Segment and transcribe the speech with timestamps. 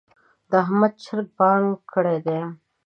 [0.49, 2.39] د احمد چرګ بانګ کړی دی.